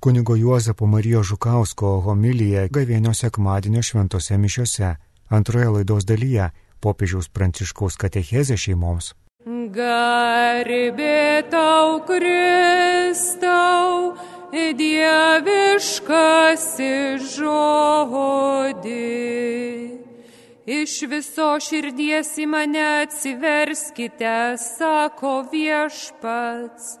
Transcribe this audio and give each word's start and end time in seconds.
Kunigo 0.00 0.36
Juozapo 0.36 0.86
Marijos 0.86 1.26
Žukausko 1.28 1.88
homilija 2.00 2.62
gavėnio 2.72 3.12
sekmadienio 3.12 3.82
šventose 3.84 4.38
mišiose. 4.40 4.94
Antroje 5.28 5.68
laidos 5.74 6.06
dalyje 6.08 6.46
popiežiaus 6.80 7.28
pranciškaus 7.28 8.00
katechezė 8.00 8.56
šeimoms. 8.56 9.12
Garbė 9.76 11.44
tau, 11.52 12.00
Kristau, 12.08 13.90
dieviškasi 14.80 15.68
žodį. 17.36 18.96
Iš 20.80 20.96
viso 21.12 21.50
širdies 21.60 22.30
į 22.40 22.46
mane 22.48 22.86
atsiverskite, 23.04 24.56
sako 24.64 25.44
viešpats, 25.52 26.96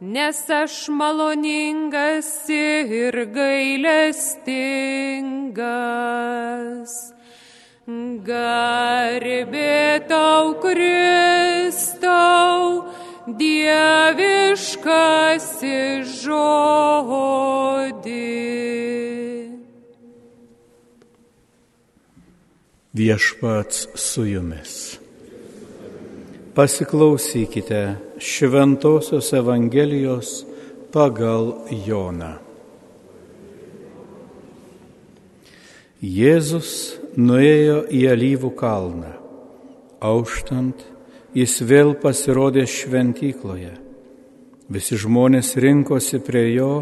nes 0.00 0.50
aš 0.50 0.88
maloningas 0.88 2.48
ir 2.50 3.24
gailestingas. 3.34 4.34
Garbė 8.24 10.00
tau, 10.08 10.54
Kristau, 10.62 12.08
dieviškasi 13.28 14.48
žodį. 16.22 17.44
Viešpats 22.94 23.88
su 23.98 24.22
jumis. 24.30 24.98
Pasiklausykite 26.54 28.13
Šventojios 28.24 29.32
Evangelijos 29.36 30.28
pagal 30.92 31.50
Joną. 31.84 32.38
Jėzus 36.00 36.70
nuėjo 37.20 37.82
į 37.92 38.00
alyvų 38.14 38.50
kalną. 38.56 39.12
Auštant, 40.00 40.80
jis 41.36 41.58
vėl 41.68 41.92
pasirodė 42.00 42.64
šventykloje. 42.64 43.74
Visi 44.72 44.96
žmonės 45.04 45.52
rinkosi 45.60 46.22
prie 46.24 46.46
jo, 46.54 46.72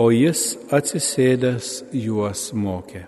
o 0.00 0.08
jis 0.16 0.56
atsisėdęs 0.72 1.70
juos 1.92 2.50
mokė. 2.56 3.04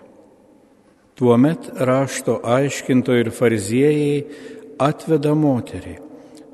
Tuomet 1.17 1.73
rašto 1.89 2.37
aiškinto 2.45 3.17
ir 3.17 3.33
fariziejai 3.33 4.25
atveda 4.81 5.33
moterį, 5.37 6.02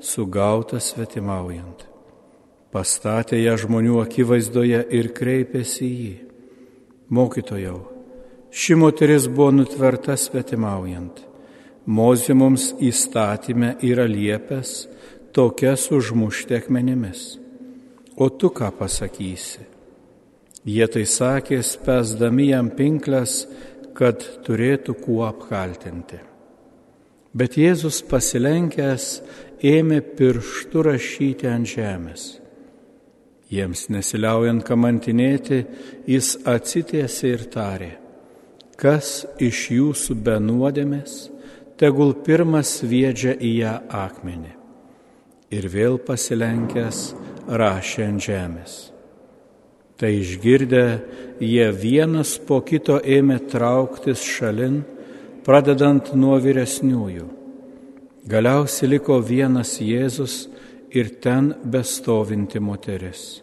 sugautą 0.00 0.80
svetimaujant. 0.80 1.86
Pastatė 2.70 3.40
ją 3.42 3.56
žmonių 3.58 4.00
akivaizdoje 4.04 4.84
ir 4.94 5.10
kreipėsi 5.16 5.86
į 5.86 5.94
jį. 6.02 6.12
Mokytojau, 7.10 7.80
ši 8.54 8.76
moteris 8.78 9.26
buvo 9.26 9.50
nutverta 9.56 10.14
svetimaujant. 10.14 11.24
Mozė 11.90 12.36
mums 12.38 12.70
įstatymę 12.78 13.74
yra 13.82 14.06
liepęs 14.06 14.84
tokias 15.34 15.88
užmušti 15.90 16.54
akmenimis. 16.60 17.24
O 18.16 18.28
tu 18.30 18.52
ką 18.54 18.70
pasakysi? 18.78 19.66
Jie 20.68 20.86
tai 20.92 21.06
sakė, 21.08 21.62
spesdami 21.64 22.50
jam 22.50 22.68
pinklės, 22.76 23.46
kad 23.96 24.22
turėtų 24.44 24.94
kuo 25.00 25.24
apkaltinti. 25.26 26.20
Bet 27.32 27.56
Jėzus 27.58 28.02
pasilenkęs 28.10 29.06
ėmė 29.62 30.00
pirštų 30.16 30.84
rašyti 30.86 31.48
ant 31.50 31.68
žemės. 31.68 32.28
Jiems 33.50 33.88
nesiliaujant 33.90 34.62
kamantinėti, 34.64 35.64
jis 36.06 36.36
atsitiesė 36.46 37.32
ir 37.34 37.48
tarė, 37.50 37.90
kas 38.78 39.24
iš 39.42 39.64
jūsų 39.74 40.14
be 40.22 40.36
nuodėmės, 40.40 41.26
tegul 41.80 42.14
pirmas 42.24 42.76
sviedžia 42.78 43.34
į 43.34 43.50
ją 43.58 43.74
akmenį. 43.90 44.54
Ir 45.50 45.66
vėl 45.66 45.98
pasilenkęs 45.98 47.00
rašė 47.50 48.06
ant 48.06 48.22
žemės. 48.22 48.76
Tai 49.98 50.12
išgirdę, 50.14 50.84
jie 51.42 51.66
vienas 51.74 52.36
po 52.38 52.60
kito 52.64 53.00
ėmė 53.02 53.40
trauktis 53.50 54.22
šalin, 54.24 54.78
pradedant 55.44 56.14
nuo 56.14 56.38
vyresniųjų. 56.40 57.39
Galiausiai 58.28 58.90
liko 58.90 59.16
vienas 59.24 59.78
Jėzus 59.80 60.44
ir 60.92 61.08
ten 61.24 61.54
bestovinti 61.64 62.60
moteris. 62.60 63.40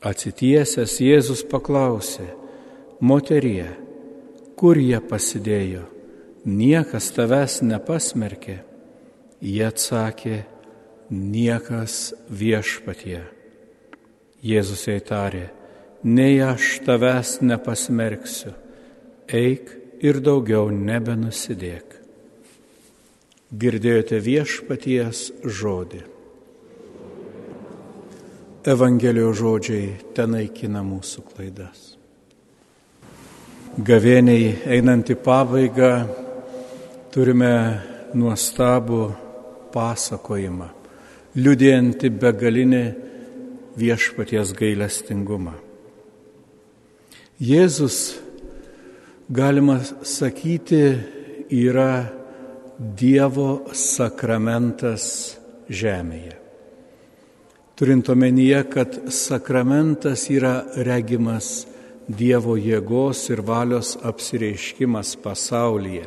Atsitiesęs 0.00 0.94
Jėzus 1.02 1.42
paklausė, 1.50 2.30
moterie, 3.00 3.66
kur 4.56 4.78
jie 4.78 5.00
pasidėjo, 5.04 5.84
niekas 6.46 7.10
tavęs 7.16 7.60
nepasmerkė. 7.66 8.60
Jie 9.38 9.66
atsakė, 9.68 10.38
niekas 11.10 12.14
viešpatie. 12.30 13.20
Jėzus 14.42 14.86
jai 14.88 14.98
tarė, 15.02 15.44
nei 16.02 16.40
aš 16.42 16.80
tavęs 16.86 17.38
nepasmerksiu, 17.42 18.54
eik 19.28 19.70
ir 20.02 20.18
daugiau 20.24 20.72
nebenusidėk. 20.74 21.87
Girdėjote 23.48 24.18
viešpaties 24.20 25.20
žodį. 25.40 26.02
Evangelijos 28.68 29.38
žodžiai 29.40 29.86
tenaikina 30.12 30.82
mūsų 30.84 31.22
klaidas. 31.30 31.94
Gavėniai 33.80 34.50
einant 34.76 35.08
į 35.08 35.16
pabaigą 35.24 35.92
turime 37.14 37.54
nuostabų 38.12 39.00
pasakojimą, 39.72 40.68
liudijantį 41.40 42.12
begalinį 42.20 42.82
viešpaties 43.80 44.52
gailestingumą. 44.60 45.56
Jėzus, 47.40 48.18
galima 49.32 49.80
sakyti, 50.04 50.84
yra 51.48 52.17
Dievo 52.78 53.66
sakramentas 53.74 55.34
žemėje. 55.66 56.36
Turint 57.74 58.06
omenyje, 58.10 58.60
kad 58.70 58.94
sakramentas 59.10 60.28
yra 60.30 60.62
regimas 60.86 61.66
Dievo 62.08 62.54
jėgos 62.54 63.24
ir 63.34 63.42
valios 63.42 63.96
apsireiškimas 64.06 65.16
pasaulyje. 65.20 66.06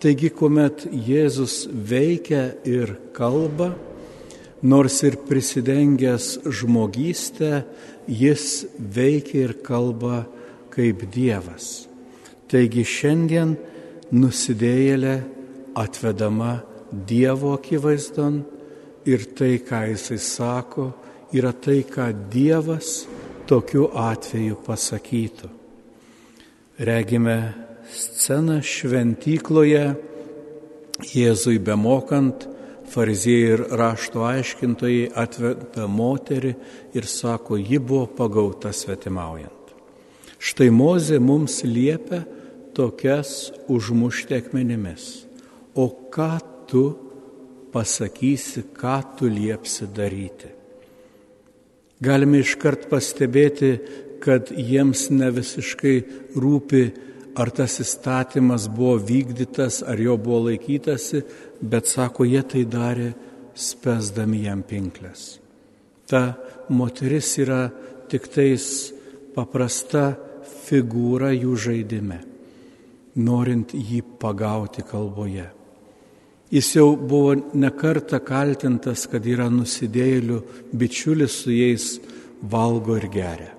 Taigi, 0.00 0.32
kuomet 0.32 0.88
Jėzus 0.88 1.68
veikia 1.70 2.48
ir 2.64 2.96
kalba, 3.16 3.70
nors 4.64 4.98
ir 5.04 5.20
prisidengęs 5.28 6.48
žmogystę, 6.48 7.62
jis 8.08 8.66
veikia 8.80 9.44
ir 9.50 9.56
kalba 9.60 10.24
kaip 10.72 11.06
Dievas. 11.12 11.86
Taigi 12.48 12.88
šiandien 12.88 13.54
nusidėjėlė 14.16 15.35
atvedama 15.76 16.60
Dievo 16.90 17.52
akivaizdon 17.56 18.40
ir 19.06 19.26
tai, 19.36 19.58
ką 19.62 19.82
jisai 19.92 20.18
sako, 20.22 20.90
yra 21.34 21.52
tai, 21.52 21.82
ką 21.84 22.10
Dievas 22.30 23.06
tokiu 23.46 23.90
atveju 23.92 24.58
pasakytų. 24.66 25.50
Regime 26.78 27.38
sceną 27.90 28.60
šventykloje, 28.62 29.86
Jėzui 30.96 31.58
bemokant, 31.60 32.46
fariziejai 32.88 33.52
ir 33.52 33.62
rašto 33.76 34.22
aiškintojai 34.24 35.10
atveda 35.12 35.84
moterį 35.90 36.54
ir 36.96 37.08
sako, 37.10 37.58
ji 37.60 37.78
buvo 37.78 38.06
pagauta 38.16 38.72
svetimaujant. 38.72 39.52
Štai 40.40 40.70
Mozė 40.72 41.18
mums 41.20 41.60
liepia 41.66 42.22
tokias 42.76 43.52
užmušti 43.72 44.36
akmenimis. 44.38 45.25
O 45.76 45.86
ką 46.10 46.30
tu 46.68 46.84
pasakysi, 47.72 48.64
ką 48.72 48.96
tu 49.16 49.28
liepsi 49.28 49.88
daryti? 49.92 50.52
Galime 52.00 52.42
iškart 52.44 52.88
pastebėti, 52.90 53.70
kad 54.20 54.50
jiems 54.52 55.08
ne 55.12 55.28
visiškai 55.32 55.96
rūpi, 56.36 56.82
ar 57.36 57.52
tas 57.52 57.78
įstatymas 57.84 58.66
buvo 58.72 58.96
vykdytas, 59.00 59.82
ar 59.84 60.00
jo 60.00 60.16
buvo 60.20 60.46
laikytasi, 60.48 61.22
bet 61.60 61.88
sako, 61.88 62.24
jie 62.24 62.42
tai 62.44 62.64
darė 62.68 63.10
spesdami 63.56 64.44
jam 64.44 64.62
pinklės. 64.64 65.36
Ta 66.08 66.36
moteris 66.68 67.32
yra 67.42 67.66
tik 68.08 68.28
tais 68.32 68.66
paprasta 69.36 70.14
figūra 70.66 71.32
jų 71.36 71.56
žaidime, 71.66 72.20
norint 73.20 73.72
jį 73.76 74.02
pagauti 74.20 74.84
kalboje. 74.86 75.55
Jis 76.50 76.68
jau 76.76 76.94
buvo 76.96 77.34
nekarta 77.58 78.20
kaltintas, 78.22 79.08
kad 79.10 79.24
yra 79.26 79.48
nusidėjėlių 79.50 80.38
bičiulis 80.78 81.40
su 81.42 81.50
jais 81.50 81.96
valgo 82.42 82.94
ir 83.00 83.08
geria. 83.10 83.52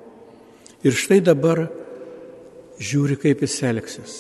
Ir 0.86 0.96
štai 0.96 1.20
dabar 1.26 1.66
žiūri, 2.80 3.18
kaip 3.20 3.44
jis 3.44 3.58
elgsis. 3.68 4.16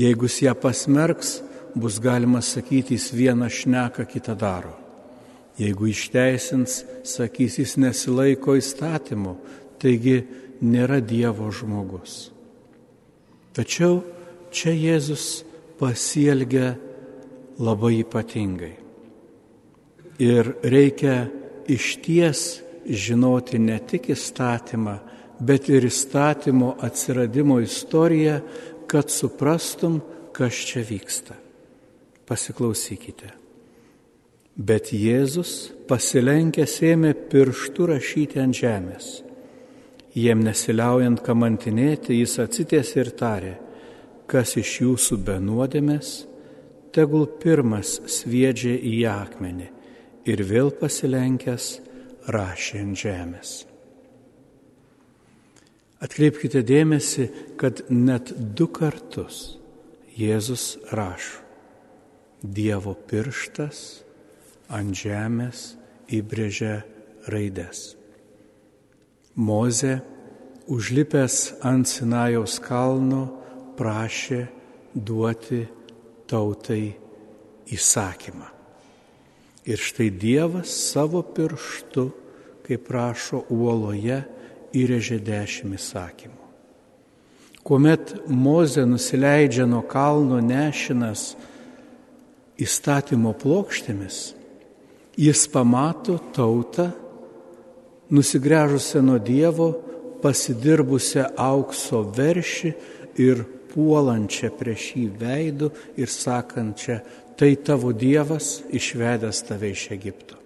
Jeigu 0.00 0.28
jis 0.28 0.42
ją 0.44 0.54
pasmerks, 0.60 1.38
bus 1.74 1.96
galima 2.02 2.42
sakyti, 2.44 2.98
jis 2.98 3.10
vieną 3.16 3.48
šneką, 3.48 4.04
kitą 4.10 4.36
daro. 4.36 4.74
Jeigu 5.60 5.88
išteisins, 5.90 6.82
sakys, 7.04 7.58
jis 7.60 7.76
nesilaiko 7.80 8.58
įstatymu, 8.60 9.34
taigi 9.80 10.20
nėra 10.60 11.00
Dievo 11.00 11.48
žmogus. 11.52 12.28
Tačiau 13.56 14.02
čia 14.52 14.72
Jėzus 14.76 15.42
pasielgia 15.80 16.74
labai 17.60 18.00
ypatingai. 18.00 18.74
Ir 20.20 20.54
reikia 20.64 21.28
išties 21.68 22.60
žinoti 22.84 23.60
ne 23.60 23.78
tik 23.88 24.10
įstatymą, 24.12 24.96
bet 25.40 25.68
ir 25.72 25.86
įstatymo 25.88 26.74
atsiradimo 26.84 27.60
istoriją, 27.64 28.40
kad 28.90 29.12
suprastum, 29.12 30.00
kas 30.32 30.56
čia 30.66 30.82
vyksta. 30.84 31.36
Pasiklausykite. 32.28 33.30
Bet 34.60 34.90
Jėzus 34.92 35.70
pasilenkęs 35.88 36.74
ėmė 36.84 37.14
pirštų 37.30 37.86
rašyti 37.94 38.40
ant 38.42 38.56
žemės. 38.56 39.06
Jiem 40.12 40.42
nesiliaujant 40.42 41.22
kamantinėti, 41.22 42.18
jis 42.18 42.34
atsitės 42.42 42.90
ir 42.98 43.12
tarė, 43.16 43.54
kas 44.30 44.56
iš 44.58 44.80
jūsų 44.82 45.20
benuodėmės, 45.26 46.10
tegul 46.94 47.26
pirmas 47.40 47.98
sviedžia 48.10 48.76
į 48.76 48.96
akmenį 49.10 49.68
ir 50.30 50.42
vėl 50.46 50.72
pasilenkęs 50.76 51.72
rašė 52.30 52.82
ant 52.84 53.00
žemės. 53.00 53.52
Atkreipkite 56.00 56.62
dėmesį, 56.64 57.26
kad 57.60 57.84
net 57.92 58.32
du 58.56 58.70
kartus 58.72 59.60
Jėzus 60.16 60.78
rašo. 60.96 61.44
Dievo 62.40 62.94
pirštas 63.08 64.00
ant 64.72 64.96
žemės 64.96 65.74
įbrėžia 66.08 66.80
raides. 67.28 67.94
Moze, 69.36 70.00
užlipęs 70.72 71.36
ant 71.68 71.88
Sinajaus 71.88 72.56
kalno, 72.64 73.26
prašė 73.76 74.46
duoti 74.94 75.66
tautai 76.30 76.94
įsakymą. 77.70 78.48
Ir 79.68 79.78
štai 79.78 80.08
Dievas 80.10 80.72
savo 80.72 81.22
pirštu, 81.22 82.08
kaip 82.64 82.86
prašo 82.88 83.44
uoloje, 83.52 84.22
įrėžė 84.70 85.18
dešimt 85.26 85.76
įsakymų. 85.76 86.38
Kuomet 87.66 88.14
Moze 88.30 88.86
nusileidžia 88.88 89.66
nuo 89.68 89.82
kalno 89.84 90.38
nešinas 90.40 91.34
įstatymo 92.60 93.34
plokštėmis, 93.36 94.20
jis 95.20 95.44
pamato 95.52 96.16
tautą, 96.32 96.88
nusigręžusią 98.10 99.02
nuo 99.04 99.18
Dievo, 99.20 99.70
pasidirbusią 100.22 101.30
aukso 101.36 102.02
veršį 102.16 102.72
ir 103.20 103.44
puolančią 103.70 104.50
prieš 104.58 104.90
jį 104.96 105.06
veidų 105.20 105.70
ir 106.00 106.10
sakančią, 106.10 107.00
tai 107.38 107.54
tavo 107.56 107.94
Dievas 107.96 108.60
išvedęs 108.68 109.44
tave 109.48 109.70
iš 109.72 109.86
Egipto. 109.94 110.36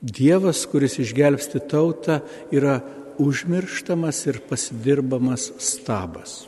Dievas, 0.00 0.62
kuris 0.70 1.00
išgelbsti 1.02 1.64
tautą, 1.66 2.20
yra 2.54 2.78
užmirštamas 3.18 4.20
ir 4.30 4.38
pasidirbamas 4.46 5.50
stabas. 5.58 6.44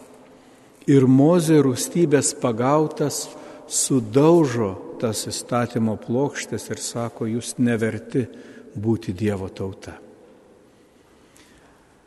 Ir 0.87 1.07
mozė 1.11 1.59
rūstybės 1.67 2.31
pagautas 2.39 3.25
sudaužo 3.67 4.71
tas 5.01 5.25
įstatymo 5.27 5.97
plokštės 5.99 6.69
ir 6.71 6.83
sako, 6.83 7.27
jūs 7.27 7.57
neverti 7.59 8.27
būti 8.79 9.15
Dievo 9.17 9.49
tauta. 9.51 9.97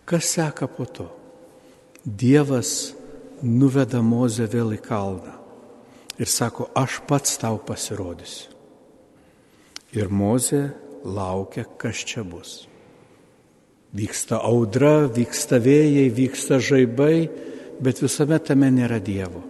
Kas 0.06 0.32
seka 0.36 0.68
po 0.68 0.86
to? 0.86 1.08
Dievas 2.04 2.94
nuveda 3.44 4.02
mozę 4.04 4.48
vėl 4.52 4.76
į 4.76 4.82
kalną 4.84 5.38
ir 6.20 6.30
sako, 6.30 6.68
aš 6.76 7.00
pats 7.08 7.38
tau 7.42 7.58
pasirodysiu. 7.64 8.52
Ir 9.94 10.10
mozė 10.10 10.72
laukia, 11.06 11.66
kas 11.78 12.02
čia 12.08 12.24
bus. 12.26 12.64
Vyksta 13.94 14.40
audra, 14.42 15.06
vyksta 15.06 15.60
vėjai, 15.62 16.08
vyksta 16.10 16.58
žaibai, 16.58 17.30
bet 17.84 18.02
visame 18.02 18.40
tame 18.42 18.72
nėra 18.74 18.98
Dievo. 19.04 19.44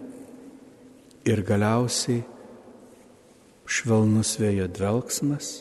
Ir 1.24 1.40
galiausiai 1.46 2.20
švelnus 3.64 4.34
vėjo 4.36 4.68
dvelgsmas 4.68 5.54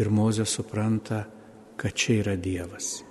ir 0.00 0.08
Mozė 0.08 0.46
supranta, 0.48 1.26
kad 1.76 1.92
čia 1.92 2.22
yra 2.22 2.36
Dievas. 2.40 3.02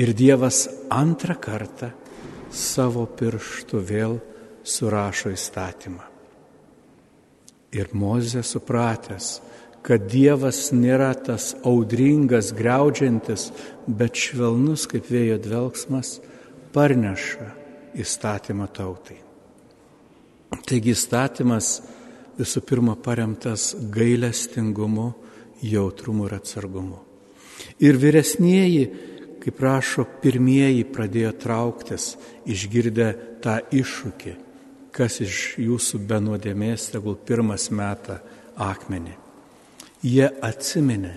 Ir 0.00 0.14
Dievas 0.16 0.64
antrą 0.92 1.36
kartą 1.40 1.92
savo 2.56 3.04
pirštu 3.06 3.80
vėl 3.84 4.18
surašo 4.66 5.32
įstatymą. 5.34 6.04
Ir 7.76 7.92
Mozė 7.92 8.42
supratęs, 8.46 9.40
kad 9.86 10.06
Dievas 10.10 10.70
nėra 10.74 11.12
tas 11.14 11.52
audringas, 11.66 12.50
greudžiantis, 12.56 13.50
bet 13.86 14.18
švelnus 14.18 14.86
kaip 14.90 15.10
vėjo 15.12 15.36
dvelgsmas, 15.44 16.16
parneša 16.74 17.50
įstatymą 17.96 18.66
tautai. 18.74 19.20
Taigi 20.66 20.94
įstatymas 20.94 21.76
visų 22.38 22.62
pirma 22.66 22.96
paremtas 22.98 23.74
gailestingumu, 23.92 25.12
jautrumu 25.62 26.26
ir 26.28 26.36
atsargumu. 26.40 26.98
Ir 27.80 27.98
vyresnieji, 28.00 28.88
kaip 29.46 29.60
rašo, 29.62 30.06
pirmieji 30.22 30.82
pradėjo 30.90 31.30
trauktis, 31.38 32.14
išgirdę 32.50 33.12
tą 33.44 33.60
iššūkį, 33.70 34.34
kas 34.90 35.20
iš 35.22 35.44
jūsų 35.62 36.02
benuodėmės, 36.08 36.90
tegul 36.96 37.14
pirmas 37.14 37.70
metą 37.70 38.18
akmenį 38.58 39.22
jie 40.06 40.26
atsiminė, 40.42 41.14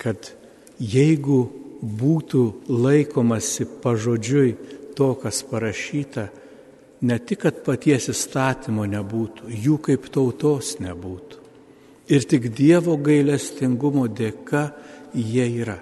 kad 0.00 0.32
jeigu 0.78 1.44
būtų 1.84 2.42
laikomasi 2.68 3.66
pažodžiui 3.82 4.54
to, 4.96 5.12
kas 5.20 5.42
parašyta, 5.48 6.28
ne 7.04 7.18
tik, 7.18 7.44
kad 7.44 7.62
paties 7.66 8.08
įstatymo 8.12 8.86
nebūtų, 8.90 9.48
jų 9.48 9.78
kaip 9.84 10.08
tautos 10.12 10.76
nebūtų. 10.82 11.42
Ir 12.12 12.24
tik 12.28 12.50
Dievo 12.52 12.98
gailestingumo 13.00 14.06
dėka 14.12 14.68
jie 15.16 15.46
yra. 15.62 15.78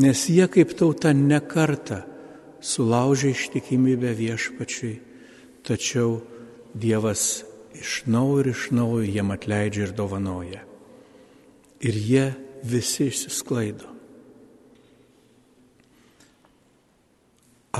Nes 0.00 0.24
jie 0.32 0.46
kaip 0.48 0.72
tauta 0.78 1.12
nekarta 1.12 2.02
sulaužė 2.64 3.34
ištikimybę 3.34 4.14
viešpačiui, 4.16 4.96
tačiau 5.66 6.20
Dievas 6.70 7.42
iš 7.74 8.04
naujo 8.06 8.44
ir 8.44 8.52
iš 8.52 8.68
naujo 8.72 9.04
jiem 9.04 9.32
atleidžia 9.34 9.88
ir 9.88 9.94
dovanoja 9.98 10.62
ir 11.80 11.96
jie 11.96 12.26
visi 12.62 13.08
išsisklaido. 13.08 13.88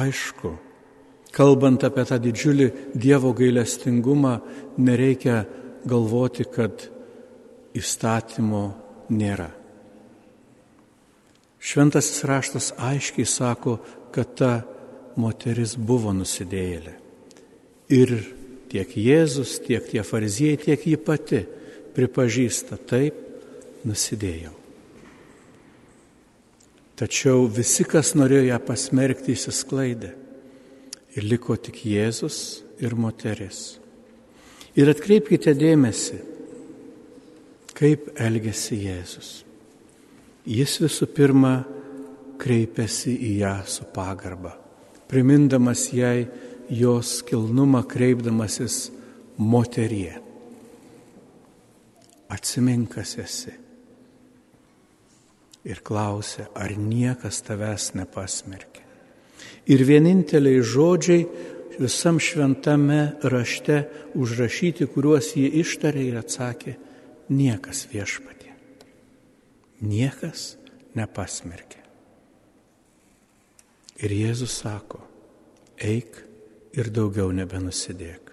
Aišku, 0.01 0.55
kalbant 1.35 1.85
apie 1.85 2.05
tą 2.09 2.17
didžiulį 2.23 2.69
Dievo 2.95 3.35
gailestingumą, 3.37 4.39
nereikia 4.81 5.43
galvoti, 5.85 6.47
kad 6.49 6.87
įstatymo 7.77 8.65
nėra. 9.13 9.51
Šventasis 11.71 12.25
raštas 12.27 12.73
aiškiai 12.79 13.27
sako, 13.29 13.77
kad 14.11 14.35
ta 14.35 14.53
moteris 15.21 15.77
buvo 15.79 16.11
nusidėjėlė. 16.17 16.95
Ir 17.95 18.15
tiek 18.71 18.95
Jėzus, 18.99 19.59
tiek 19.63 19.85
tie 19.87 20.03
farizieji, 20.07 20.65
tiek 20.65 20.87
ji 20.87 20.97
pati 20.99 21.45
pripažįsta 21.95 22.79
taip, 22.91 23.19
nusidėjau. 23.87 24.55
Tačiau 26.99 27.47
visi, 27.49 27.87
kas 27.89 28.13
norėjo 28.19 28.49
ją 28.51 28.59
pasmerkti, 28.67 29.37
įsisklaidė. 29.37 30.11
Ir 31.17 31.27
liko 31.27 31.57
tik 31.57 31.79
Jėzus 31.87 32.65
ir 32.83 32.97
moteris. 32.99 33.79
Ir 34.79 34.91
atkreipkite 34.93 35.55
dėmesį, 35.59 36.19
kaip 37.79 38.11
elgesi 38.21 38.83
Jėzus. 38.85 39.31
Jis 40.49 40.79
visų 40.81 41.09
pirma 41.13 41.55
kreipiasi 42.41 43.13
į 43.13 43.33
ją 43.43 43.55
su 43.69 43.85
pagarba, 43.93 44.55
primindamas 45.11 45.91
jai 45.93 46.29
jos 46.71 47.21
kilnumą, 47.29 47.83
kreipdamasis 47.91 48.89
moterie. 49.37 50.15
Atsiminkas 52.31 53.17
esi 53.19 53.53
ir 55.67 55.83
klausia, 55.85 56.47
ar 56.57 56.73
niekas 56.73 57.43
tavęs 57.45 57.91
nepasmerkė. 57.99 58.87
Ir 59.71 59.85
vieninteliai 59.85 60.63
žodžiai 60.65 61.27
visam 61.81 62.21
šventame 62.21 63.17
rašte 63.23 63.83
užrašyti, 64.17 64.89
kuriuos 64.89 65.35
jie 65.37 65.51
ištarė 65.61 66.07
ir 66.09 66.21
atsakė, 66.23 66.77
niekas 67.29 67.87
viešpatė. 67.93 68.40
Niekas 69.81 70.55
nepasmerkė. 70.97 71.81
Ir 74.01 74.13
Jėzus 74.17 74.55
sako, 74.63 75.01
eik 75.77 76.23
ir 76.77 76.91
daugiau 76.93 77.33
nebenusidėk. 77.37 78.31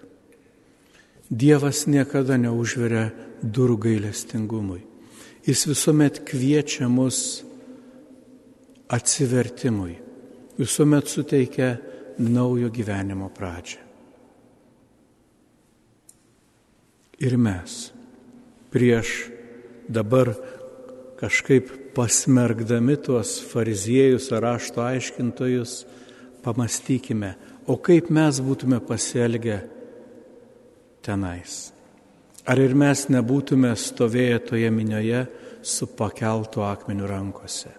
Dievas 1.28 1.84
niekada 1.88 2.38
neužveria 2.40 3.10
durų 3.42 3.76
gailestingumui. 3.84 4.80
Jis 5.44 5.66
visuomet 5.68 6.22
kviečia 6.28 6.88
mus 6.88 7.42
atsivertimui, 8.88 9.98
visuomet 10.56 11.08
suteikia 11.08 11.74
naujo 12.18 12.72
gyvenimo 12.72 13.28
pradžią. 13.32 13.84
Ir 17.18 17.34
mes 17.36 17.90
prieš 18.72 19.28
dabar 19.88 20.30
kažkaip 21.18 21.70
pasmergdami 21.96 22.96
tuos 23.02 23.38
fariziejus 23.50 24.30
ar 24.32 24.44
rašto 24.46 24.84
aiškintojus, 24.84 25.82
pamastykime, 26.44 27.34
o 27.66 27.76
kaip 27.76 28.12
mes 28.14 28.38
būtume 28.44 28.78
pasielgę 28.86 29.58
tenais. 31.02 31.72
Ar 32.48 32.60
ir 32.62 32.72
mes 32.78 33.08
nebūtume 33.12 33.74
stovėję 33.76 34.38
toje 34.48 34.70
minioje 34.72 35.26
su 35.62 35.90
pakeltu 35.98 36.62
akmeniu 36.64 37.08
rankose. 37.10 37.74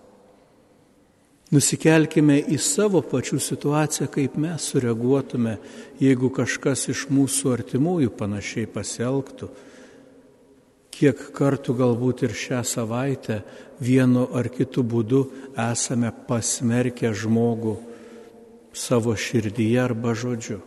Nusikelkime 1.50 2.36
į 2.46 2.60
savo 2.62 3.00
pačių 3.02 3.40
situaciją, 3.42 4.06
kaip 4.14 4.36
mes 4.38 4.68
sureaguotume, 4.70 5.56
jeigu 5.98 6.30
kažkas 6.30 6.86
iš 6.94 7.08
mūsų 7.10 7.56
artimųjų 7.56 8.12
panašiai 8.20 8.70
pasielgtų. 8.70 9.50
Kiek 11.00 11.20
kartų 11.32 11.78
galbūt 11.80 12.26
ir 12.28 12.34
šią 12.36 12.60
savaitę 12.68 13.38
vienu 13.80 14.26
ar 14.36 14.50
kitu 14.52 14.84
būdu 14.84 15.22
esame 15.56 16.12
pasmerkę 16.28 17.14
žmogų 17.16 17.78
savo 18.76 19.16
širdyje 19.16 19.80
arba 19.80 20.12
žodžiu. 20.12 20.60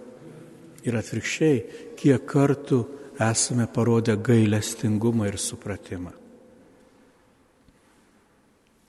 Ir 0.88 0.96
atvirkščiai, 0.98 1.58
kiek 2.00 2.24
kartų 2.26 2.80
esame 3.20 3.68
parodę 3.68 4.16
gailestingumą 4.16 5.28
ir 5.28 5.36
supratimą. 5.38 6.14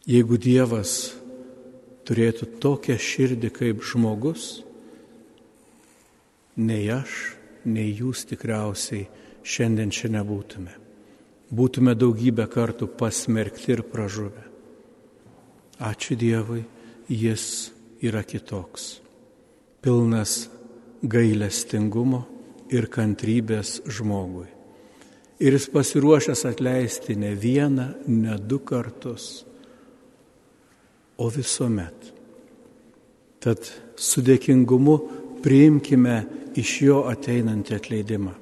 Jeigu 0.07 0.39
Dievas 0.39 1.13
turėtų 2.07 2.47
tokią 2.63 2.97
širdį 2.99 3.51
kaip 3.55 3.83
žmogus, 3.87 4.63
nei 6.59 6.87
aš, 6.91 7.35
nei 7.63 7.93
jūs 7.95 8.25
tikriausiai 8.31 9.05
šiandien 9.43 9.93
čia 9.95 10.11
nebūtume. 10.11 10.82
Būtume 11.53 11.93
daugybę 11.93 12.47
kartų 12.49 12.87
pasmerkti 12.97 13.75
ir 13.75 13.83
pražuvę. 13.85 14.47
Ačiū 15.83 16.17
Dievui, 16.17 16.63
Jis 17.09 17.71
yra 18.01 18.23
kitoks, 18.23 19.01
pilnas 19.83 20.47
gailestingumo 21.03 22.23
ir 22.71 22.87
kantrybės 22.87 23.81
žmogui. 23.91 24.47
Ir 25.43 25.57
jis 25.57 25.67
pasiruošęs 25.73 26.45
atleisti 26.47 27.17
ne 27.19 27.33
vieną, 27.35 27.87
ne 28.07 28.37
du 28.39 28.61
kartus, 28.63 29.43
o 31.19 31.27
visuomet. 31.27 32.13
Tad 33.43 33.67
su 33.99 34.23
dėkingumu 34.23 34.95
priimkime 35.43 36.21
iš 36.55 36.77
jo 36.87 37.01
ateinantį 37.11 37.75
atleidimą. 37.75 38.37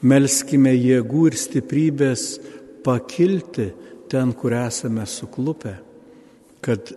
Melskime 0.00 0.72
jėgų 0.72 1.26
ir 1.28 1.36
stiprybės 1.36 2.22
pakilti 2.84 3.68
ten, 4.08 4.32
kur 4.32 4.54
esame 4.56 5.04
suklupę, 5.06 5.74
kad 6.64 6.92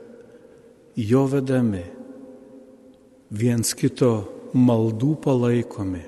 jo 0.95 1.25
vedami 1.27 1.83
viens 3.33 3.73
kito 3.75 4.13
maldų 4.53 5.17
palaikomi, 5.23 6.03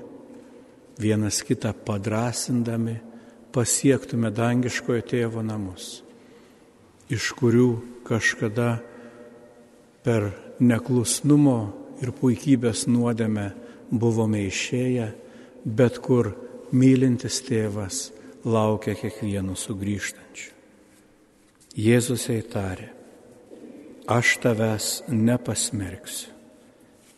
vienas 0.96 1.42
kitą 1.44 1.74
padrasindami 1.84 2.96
pasiektume 3.52 4.30
dangiškojo 4.32 5.04
tėvo 5.10 5.44
namus, 5.44 6.00
iš 7.12 7.28
kurių 7.36 7.70
kažkada 8.08 8.78
per 10.06 10.30
neklusnumo 10.62 11.58
ir 12.00 12.12
puikybės 12.16 12.86
nuodėmę 12.88 13.50
buvome 13.90 14.44
išėję, 14.46 15.10
bet 15.66 15.98
kur 16.04 16.32
mylintis 16.72 17.40
tėvas 17.46 18.10
laukia 18.46 18.96
kiekvienų 18.98 19.56
sugrįžtančių. 19.58 20.52
Jėzus 21.76 22.28
jai 22.30 22.40
tarė, 22.48 22.90
aš 24.08 24.36
tavęs 24.42 24.90
nepasmerksiu, 25.12 26.32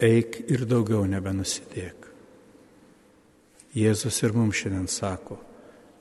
eik 0.02 0.40
ir 0.50 0.64
daugiau 0.67 1.05
nebenusidėk. 1.07 2.09
Jėzus 3.78 4.23
ir 4.25 4.35
mums 4.35 4.59
šiandien 4.59 4.88
sako, 4.90 5.37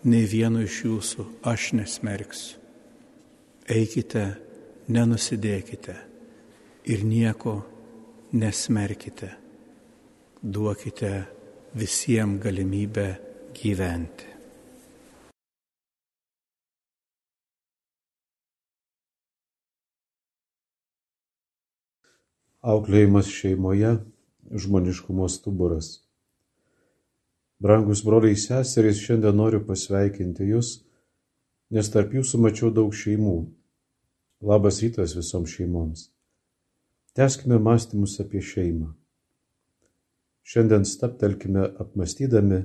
nei 0.09 0.25
vieno 0.25 0.63
iš 0.65 0.85
jūsų 0.87 1.27
aš 1.45 1.73
nesmerksiu 1.77 2.63
eikite, 3.67 4.23
nenusidėkite 4.87 5.95
ir 6.87 7.03
nieko 7.03 7.59
nesmerkite, 8.31 9.31
duokite 10.41 11.11
visiems 11.75 12.41
galimybę 12.43 13.07
gyventi. 13.57 14.25
Auklėjimas 22.61 23.29
šeimoje- 23.31 23.93
žmoniškumo 24.63 25.27
stuburas. 25.29 26.03
Brangus 27.59 28.03
broliai 28.05 28.35
seserys, 28.35 29.01
šiandien 29.01 29.35
noriu 29.35 29.63
pasveikinti 29.65 30.45
Jūs, 30.51 30.83
nes 31.71 31.89
tarp 31.89 32.13
Jūsų 32.13 32.41
mačiau 32.43 32.73
daug 32.73 32.93
šeimų 32.93 33.37
Labas 34.41 34.83
rytas 34.83 35.15
visoms 35.17 35.49
šeimoms. 35.49 36.11
Teskime 37.17 37.57
mąstymus 37.57 38.19
apie 38.21 38.37
šeimą. 38.37 38.91
Šiandien 40.45 40.85
staptelkime 40.85 41.63
apmastydami 41.81 42.59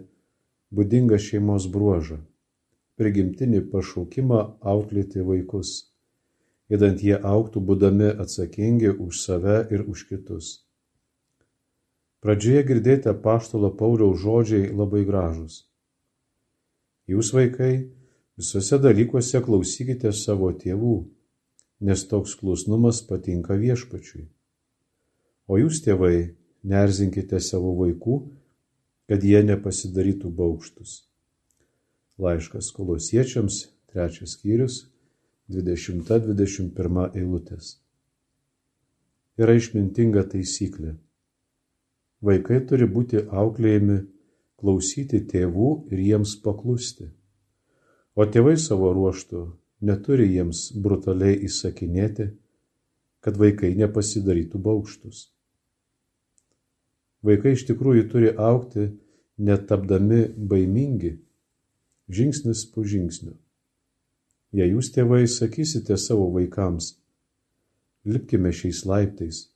būdingą 0.73 1.19
šeimos 1.27 1.69
bruožą- 1.75 2.19
prigimtinį 2.99 3.61
pašaukimą 3.73 4.41
auklėti 4.73 5.25
vaikus, 5.29 5.71
įdant 6.73 7.05
jie 7.07 7.17
auktų 7.35 7.63
būdami 7.69 8.11
atsakingi 8.25 8.91
už 9.07 9.23
save 9.25 9.57
ir 9.71 9.87
už 9.89 10.05
kitus. 10.11 10.65
Pradžioje 12.23 12.63
girdėti 12.69 13.13
paštalo 13.25 13.71
Pauliaus 13.77 14.21
žodžiai 14.25 14.71
labai 14.71 15.05
gražus. 15.05 15.65
Jūs 17.09 17.33
vaikai 17.35 17.91
visose 18.39 18.79
dalykuose 18.79 19.43
klausykite 19.43 20.13
savo 20.13 20.53
tėvų 20.53 20.97
nes 21.83 22.05
toks 22.07 22.37
klusnumas 22.39 23.03
patinka 23.03 23.57
viešpačiui. 23.59 24.29
O 25.51 25.59
jūs, 25.59 25.81
tėvai, 25.83 26.37
nerzinkite 26.63 27.41
savo 27.43 27.75
vaikų, 27.81 28.21
kad 29.11 29.25
jie 29.25 29.43
nepasidarytų 29.47 30.31
baukštus. 30.37 31.03
Laiškas 32.23 32.71
kolosiečiams, 32.77 33.63
trečias 33.91 34.37
skyrius, 34.37 34.83
20-21 35.51 37.09
eilutės. 37.19 37.79
Yra 39.41 39.57
išmintinga 39.59 40.27
taisyklė. 40.33 40.95
Vaikai 42.23 42.61
turi 42.69 42.87
būti 42.87 43.25
auklėjami 43.27 43.99
klausyti 44.61 45.25
tėvų 45.27 45.71
ir 45.91 46.05
jiems 46.07 46.37
paklusti. 46.45 47.09
O 48.15 48.29
tėvai 48.29 48.55
savo 48.61 48.93
ruoštų 48.95 49.43
neturi 49.83 50.29
jiems 50.31 50.69
brutaliai 50.85 51.41
įsakinėti, 51.49 52.29
kad 53.25 53.39
vaikai 53.41 53.73
nepasidarytų 53.79 54.61
baukštus. 54.63 55.32
Vaikai 57.23 57.55
iš 57.57 57.67
tikrųjų 57.69 58.09
turi 58.11 58.33
aukti 58.35 58.89
netapdami 59.39 60.25
baimingi, 60.37 61.17
žingsnis 62.11 62.65
po 62.75 62.85
žingsnio. 62.87 63.37
Jei 64.53 64.69
jūs 64.75 64.91
tėvai 64.93 65.25
sakysite 65.31 65.97
savo 65.97 66.27
vaikams, 66.35 66.93
lipkime 68.05 68.53
šiais 68.53 68.83
laiptais, 68.85 69.47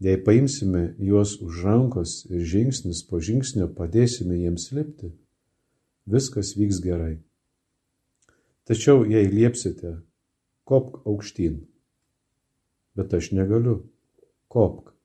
jei 0.00 0.16
paimsime 0.24 0.94
juos 1.02 1.36
už 1.44 1.64
rankos 1.66 2.22
ir 2.30 2.46
žingsnis 2.46 3.02
po 3.04 3.20
žingsnio 3.20 3.68
padėsime 3.74 4.38
jiems 4.38 4.70
lipti, 4.72 5.10
viskas 6.08 6.54
vyks 6.56 6.80
gerai. 6.84 7.18
Tačiau 8.68 9.04
jei 9.08 9.28
liepsite, 9.32 9.98
kopk 10.68 11.02
aukštyn. 11.08 11.62
Bet 12.96 13.14
aš 13.16 13.30
negaliu. 13.32 13.80
Kopk. 14.48 14.97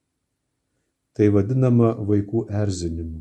Tai 1.14 1.28
vadinama 1.30 1.92
vaikų 2.02 2.48
erzinimu, 2.50 3.20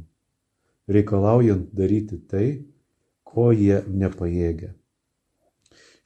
reikalaujant 0.88 1.66
daryti 1.76 2.16
tai, 2.28 2.46
ko 3.22 3.50
jie 3.52 3.82
nepajėgia. 3.88 4.72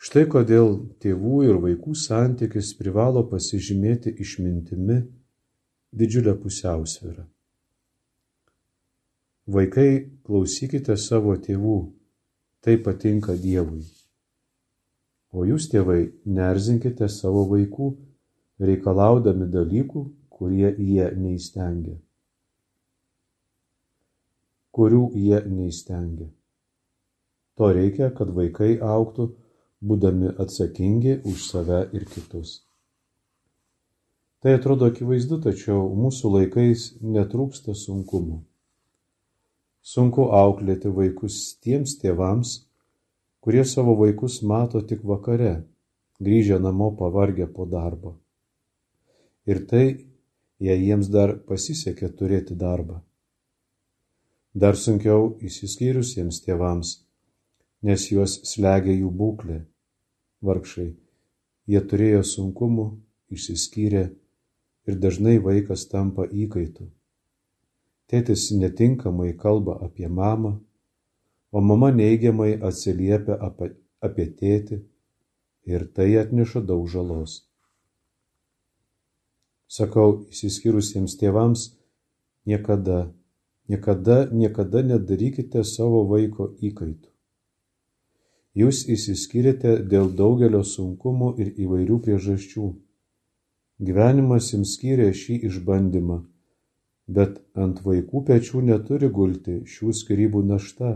Štai 0.03 0.27
kodėl 0.31 0.75
tėvų 1.01 1.39
ir 1.47 1.61
vaikų 1.63 1.95
santykis 1.97 2.75
privalo 2.79 3.23
pasižymėti 3.31 4.13
išmintimi 4.23 4.99
didžiulę 5.97 6.35
pusiausvyrą. 6.43 7.25
Vaikai, 9.47 10.11
klausykite 10.27 10.97
savo 10.99 11.37
tėvų, 11.39 11.79
tai 12.67 12.77
patinka 12.83 13.37
Dievui. 13.39 13.85
O 15.31 15.45
jūs, 15.47 15.69
tėvai, 15.71 16.01
nerzinkite 16.27 17.07
savo 17.13 17.45
vaikų, 17.53 17.93
reikalaudami 18.59 19.47
dalykų, 19.53 20.03
kurie 20.37 20.69
jie 20.77 21.07
neįstengia. 21.17 21.97
Kurių 24.77 25.03
jie 25.17 25.41
neįstengia. 25.49 26.29
To 27.57 27.73
reikia, 27.73 28.11
kad 28.13 28.35
vaikai 28.37 28.75
auktų, 28.85 29.31
būdami 29.81 30.35
atsakingi 30.43 31.23
už 31.25 31.45
save 31.49 31.87
ir 31.97 32.05
kitus. 32.13 32.59
Tai 34.45 34.53
atrodo 34.59 34.91
akivaizdu, 34.91 35.41
tačiau 35.45 35.89
mūsų 35.97 36.33
laikais 36.35 36.91
netrūksta 37.01 37.73
sunkumų. 37.75 38.43
Sunku 39.87 40.29
auklėti 40.35 40.93
vaikus 40.93 41.57
tiems 41.65 41.97
tėvams, 42.03 42.53
kurie 43.41 43.65
savo 43.65 43.95
vaikus 43.97 44.43
mato 44.43 44.83
tik 44.83 45.05
vakare, 45.07 45.63
grįžę 46.21 46.61
namo 46.61 46.91
pavargę 46.99 47.47
po 47.49 47.65
darbo. 47.71 48.17
Ir 49.47 49.63
tai, 49.71 49.87
jei 50.59 50.81
jiems 50.83 51.11
dar 51.13 51.37
pasisekė 51.49 52.11
turėti 52.19 52.57
darbą. 52.57 53.01
Dar 54.57 54.77
sunkiau 54.81 55.35
įsiskyrusiems 55.45 56.41
tėvams, 56.45 56.93
nes 57.85 58.07
juos 58.11 58.39
slegia 58.49 58.95
jų 58.97 59.11
būklė. 59.13 59.59
Vargšai, 60.47 60.91
jie 61.69 61.81
turėjo 61.91 62.23
sunkumų, 62.25 62.87
išsiskyrė 63.33 64.05
ir 64.87 64.99
dažnai 65.03 65.37
vaikas 65.43 65.87
tampa 65.91 66.25
įkaitu. 66.25 66.89
Tėtis 68.07 68.53
netinkamai 68.55 69.33
kalba 69.37 69.81
apie 69.83 70.09
mamą, 70.09 70.55
o 71.51 71.61
mama 71.61 71.91
neigiamai 71.91 72.53
atsiliepia 72.69 73.37
apie, 73.49 73.73
apie 74.01 74.27
tėtį 74.41 74.79
ir 75.67 75.87
tai 75.95 76.13
atneša 76.23 76.63
daug 76.63 76.87
žalos. 76.89 77.46
Sakau 79.67 80.23
įsiskyrusiems 80.31 81.17
tėvams, 81.19 81.73
niekada, 82.47 83.11
niekada, 83.69 84.29
niekada 84.31 84.83
nedarykite 84.87 85.65
savo 85.67 86.05
vaiko 86.07 86.53
įkaitų. 86.63 87.11
Jūs 88.57 88.87
įsiskyrėte 88.89 89.75
dėl 89.91 90.13
daugelio 90.17 90.63
sunkumų 90.65 91.35
ir 91.43 91.51
įvairių 91.67 91.99
priežasčių. 92.07 92.69
Gyvenimas 93.85 94.53
jums 94.55 94.79
skyrė 94.79 95.11
šį 95.13 95.43
išbandymą, 95.51 96.23
bet 97.19 97.43
ant 97.53 97.83
vaikų 97.85 98.23
pečių 98.31 98.63
neturi 98.71 99.11
gulti 99.19 99.59
šių 99.69 99.93
skirybų 99.99 100.47
našta. 100.49 100.95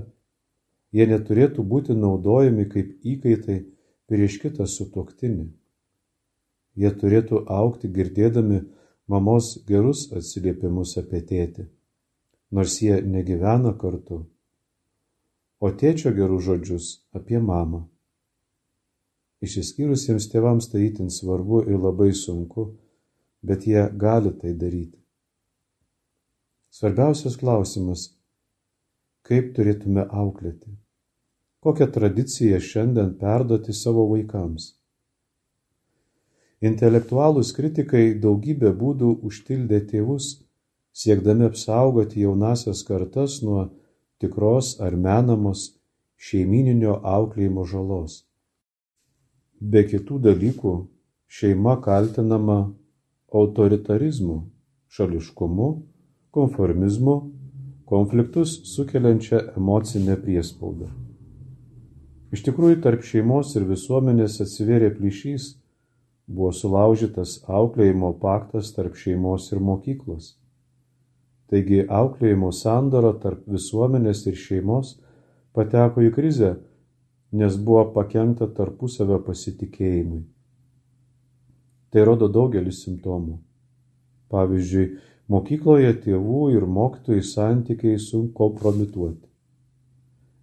Jie 0.97 1.05
neturėtų 1.11 1.67
būti 1.75 1.99
naudojami 1.99 2.65
kaip 2.71 2.97
įkaitai 3.05 3.59
prieš 4.09 4.41
kitą 4.43 4.65
sutuoktinį. 4.67 5.51
Jie 6.81 6.91
turėtų 6.97 7.45
aukti 7.53 7.91
girdėdami 7.93 8.63
mamos 9.11 9.53
gerus 9.69 10.07
atsiliepimus 10.17 10.97
apie 11.01 11.21
tėtį, 11.29 11.67
nors 12.57 12.77
jie 12.81 13.01
negyvena 13.05 13.75
kartu, 13.81 14.23
o 15.61 15.71
tėčio 15.83 16.15
gerus 16.17 16.47
žodžius 16.47 16.93
apie 17.17 17.41
mamą. 17.51 17.83
Išsiskyrusiems 19.45 20.29
tėvams 20.33 20.71
tai 20.73 20.87
itin 20.87 21.13
svarbu 21.13 21.63
ir 21.69 21.77
labai 21.81 22.11
sunku, 22.17 22.71
bet 23.45 23.67
jie 23.69 23.87
gali 23.97 24.33
tai 24.41 24.53
daryti. 24.53 24.99
Svarbiausias 26.71 27.37
klausimas- 27.41 28.11
kaip 29.29 29.55
turėtume 29.57 30.07
auklėti? 30.09 30.77
Kokią 31.61 31.93
tradiciją 31.93 32.61
šiandien 32.61 33.17
perduoti 33.21 33.73
savo 33.77 34.07
vaikams? 34.13 34.80
Intelektualūs 36.61 37.55
kritikai 37.57 38.19
daugybę 38.21 38.75
būdų 38.77 39.15
užtildė 39.25 39.79
tėvus, 39.89 40.27
siekdami 40.93 41.47
apsaugoti 41.49 42.21
jaunasias 42.21 42.83
kartas 42.85 43.39
nuo 43.41 43.63
tikros 44.21 44.75
ar 44.85 44.97
menamos 44.97 45.63
šeimininio 46.21 46.99
auklėjimo 47.01 47.65
žalos. 47.71 48.27
Be 49.61 49.87
kitų 49.89 50.19
dalykų, 50.27 50.75
šeima 51.33 51.79
kaltinama 51.81 52.59
autoritarizmu, 53.33 54.37
šališkumu, 54.93 55.71
konformizmu, 56.37 57.17
konfliktus 57.89 58.59
sukeliančią 58.75 59.41
emocinę 59.57 60.19
priespaudą. 60.21 60.91
Iš 62.31 62.45
tikrųjų, 62.47 62.83
tarp 62.85 63.03
šeimos 63.03 63.57
ir 63.57 63.65
visuomenės 63.67 64.37
atsiverė 64.45 64.93
plyšys, 65.01 65.55
buvo 66.31 66.53
sulaužytas 66.55 67.39
auklėjimo 67.59 68.13
paktas 68.23 68.71
tarp 68.77 68.97
šeimos 68.99 69.49
ir 69.53 69.61
mokyklos. 69.67 70.35
Taigi 71.51 71.83
auklėjimo 72.01 72.53
sandora 72.55 73.13
tarp 73.23 73.47
visuomenės 73.51 74.25
ir 74.31 74.37
šeimos 74.39 74.97
pateko 75.57 76.05
į 76.07 76.13
krizę, 76.15 76.53
nes 77.35 77.57
buvo 77.59 77.89
pakengta 77.97 78.47
tarpusavio 78.55 79.19
pasitikėjimui. 79.27 80.23
Tai 81.91 82.05
rodo 82.07 82.29
daugelis 82.31 82.85
simptomų. 82.85 83.41
Pavyzdžiui, 84.31 84.87
mokykloje 85.35 85.91
tėvų 86.05 86.45
ir 86.55 86.69
mokytojų 86.79 87.27
santykiai 87.27 87.99
sukompromituoti 87.99 89.31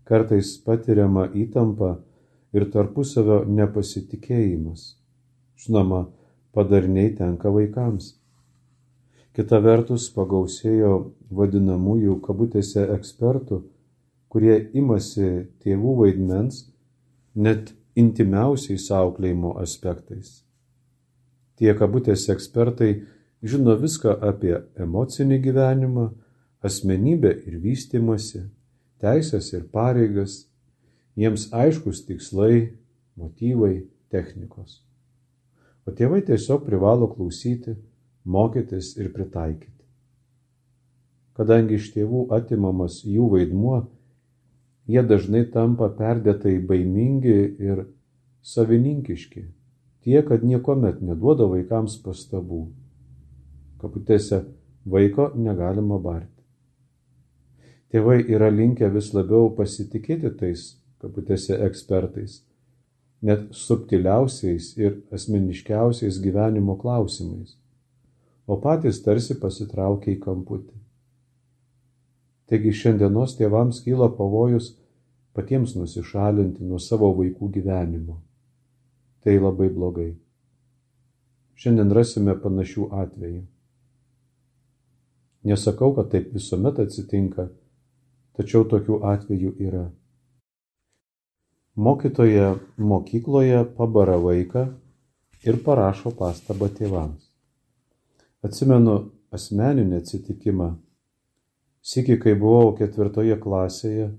kartais 0.08 0.54
patiriama 0.64 1.28
įtampa 1.36 1.98
ir 2.56 2.68
tarpusavio 2.72 3.42
nepasitikėjimas. 3.52 4.94
Žinoma, 5.58 6.08
padarniai 6.54 7.16
tenka 7.18 7.50
vaikams. 7.54 8.14
Kita 9.38 9.60
vertus 9.62 10.08
pagausėjo 10.14 10.94
vadinamųjų 11.30 12.20
kabutėse 12.26 12.88
ekspertų, 12.96 13.62
kurie 14.34 14.56
imasi 14.78 15.48
tėvų 15.62 15.94
vaidmens 16.02 16.64
net 17.36 17.74
intimiausiais 17.98 18.90
auklėjimo 18.94 19.56
aspektais. 19.62 20.42
Tie 21.58 21.74
kabutėse 21.78 22.34
ekspertai 22.34 22.92
žino 23.42 23.78
viską 23.82 24.14
apie 24.30 24.56
emocinį 24.78 25.40
gyvenimą, 25.46 26.10
asmenybę 26.66 27.34
ir 27.50 27.58
vystimasi 27.62 28.44
teisės 29.02 29.54
ir 29.54 29.70
pareigas, 29.74 30.44
jiems 31.18 31.50
aiškus 31.54 32.04
tikslai, 32.10 32.74
motyvai, 33.18 33.88
technikos. 34.14 34.87
O 35.88 35.94
tėvai 35.96 36.20
tiesiog 36.28 36.66
privalo 36.68 37.08
klausyti, 37.14 37.78
mokytis 38.28 38.96
ir 39.00 39.14
pritaikyti. 39.16 39.72
Kadangi 41.38 41.78
iš 41.78 41.92
tėvų 41.94 42.26
atimamas 42.36 43.04
jų 43.08 43.30
vaidmuo, 43.32 43.78
jie 44.90 45.04
dažnai 45.06 45.46
tampa 45.54 45.88
perdėtai 45.96 46.58
baimingi 46.60 47.38
ir 47.70 47.86
savininkiški, 48.42 49.46
tie, 50.04 50.18
kad 50.28 50.44
niekuomet 50.44 51.00
neduoda 51.06 51.48
vaikams 51.52 52.00
pastabų. 52.04 52.66
Kaputėse 53.78 54.42
vaiko 54.90 55.30
negalima 55.36 56.00
barti. 56.02 56.34
Tėvai 57.94 58.18
yra 58.28 58.50
linkę 58.52 58.90
vis 58.92 59.14
labiau 59.16 59.54
pasitikėti 59.56 60.34
tais, 60.40 60.64
kabutėse, 61.00 61.56
ekspertais, 61.68 62.42
net 63.22 63.48
subtiliausiais 63.52 64.74
ir 64.78 65.00
asmeniškiausiais 65.14 66.20
gyvenimo 66.22 66.78
klausimais, 66.78 67.56
o 68.48 68.60
patys 68.62 69.02
tarsi 69.04 69.38
pasitraukia 69.42 70.14
į 70.14 70.20
kamputį. 70.24 70.76
Taigi 72.48 72.72
šiandienos 72.72 73.36
tėvams 73.40 73.82
kyla 73.84 74.08
pavojus 74.16 74.72
patiems 75.36 75.76
nusišalinti 75.76 76.64
nuo 76.64 76.80
savo 76.80 77.10
vaikų 77.18 77.52
gyvenimo. 77.58 78.22
Tai 79.22 79.36
labai 79.36 79.68
blogai. 79.74 80.14
Šiandien 81.58 81.92
rasime 81.92 82.38
panašių 82.40 82.88
atvejų. 83.04 83.44
Nesakau, 85.48 85.92
kad 85.98 86.10
taip 86.14 86.32
visuomet 86.34 86.80
atsitinka, 86.84 87.50
tačiau 88.38 88.66
tokių 88.70 89.02
atvejų 89.12 89.54
yra. 89.68 89.88
Mokytoja 91.78 92.56
mokykloje 92.78 93.64
pabara 93.78 94.18
vaiką, 94.18 94.66
ir 95.46 95.60
parašo 95.64 96.12
pastabą 96.18 96.70
tėvams. 96.74 97.28
Atsimenu 98.46 98.98
asmeninį 99.34 100.02
atsitikimą. 100.02 100.72
Siki, 101.88 102.18
kai 102.20 102.34
buvau 102.40 102.74
ketvirtoje 102.78 103.38
klasėje, 103.40 104.10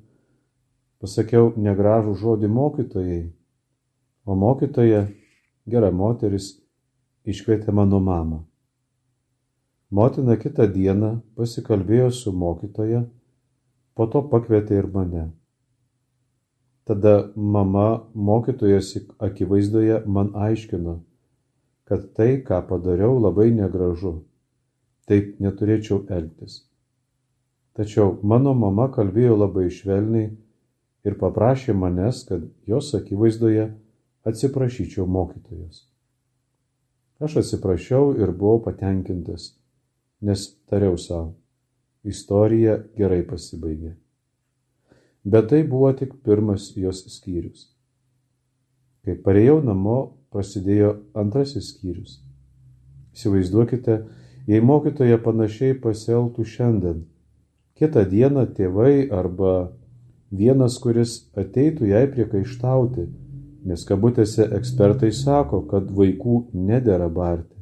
pasakiau 1.02 1.52
negražų 1.56 2.14
žodį 2.22 2.50
mokytojai, 2.52 3.22
o 4.24 4.36
mokytoja, 4.38 5.04
gera 5.68 5.90
moteris, 5.92 6.54
iškvietė 7.28 7.74
mano 7.74 8.00
mamą. 8.00 8.44
Motina 9.90 10.36
kitą 10.40 10.68
dieną 10.68 11.18
pasikalbėjo 11.36 12.10
su 12.12 12.32
mokytoja, 12.32 13.04
po 13.96 14.06
to 14.06 14.24
pakvietė 14.32 14.80
ir 14.80 14.88
mane. 14.92 15.28
Tada 16.88 17.32
mama 17.36 18.04
mokytojas 18.14 18.94
akivaizdoje 19.18 20.02
man 20.06 20.30
aiškino, 20.34 20.94
kad 21.84 22.06
tai, 22.16 22.38
ką 22.40 22.62
padariau, 22.68 23.18
labai 23.20 23.50
negražu. 23.52 24.14
Taip 25.08 25.36
neturėčiau 25.40 26.06
elgtis. 26.08 26.62
Tačiau 27.76 28.16
mano 28.24 28.54
mama 28.56 28.88
kalbėjo 28.92 29.36
labai 29.36 29.66
švelniai 29.68 30.30
ir 31.04 31.18
paprašė 31.20 31.76
manęs, 31.76 32.24
kad 32.28 32.48
jos 32.64 32.90
akivaizdoje 32.96 33.68
atsiprašyčiau 34.28 35.04
mokytojos. 35.04 35.84
Aš 37.20 37.40
atsiprašiau 37.44 38.14
ir 38.16 38.32
buvau 38.32 38.64
patenkintas, 38.64 39.52
nes 40.24 40.48
tariau 40.72 40.96
savo, 40.96 41.34
istorija 42.00 42.80
gerai 42.96 43.24
pasibaigė. 43.28 43.96
Bet 45.24 45.50
tai 45.50 45.64
buvo 45.66 45.90
tik 45.92 46.14
pirmas 46.24 46.70
jos 46.76 47.02
skyrius. 47.10 47.66
Kai 49.04 49.16
parėjau 49.24 49.58
namo, 49.64 49.98
prasidėjo 50.32 50.94
antrasis 51.16 51.72
skyrius. 51.72 52.18
Įsivaizduokite, 53.16 54.02
jei 54.48 54.60
mokytoja 54.64 55.18
panašiai 55.24 55.76
pasielgtų 55.82 56.44
šiandien, 56.46 57.02
kitą 57.78 58.04
dieną 58.10 58.46
tėvai 58.56 59.08
arba 59.14 59.70
vienas, 60.30 60.78
kuris 60.82 61.20
ateitų 61.38 61.88
jai 61.92 62.04
priekaištauti, 62.12 63.06
nes 63.68 63.84
kabutėse 63.88 64.48
ekspertai 64.58 65.10
sako, 65.12 65.64
kad 65.70 65.88
vaikų 65.94 66.42
nedėra 66.54 67.08
barti. 67.12 67.56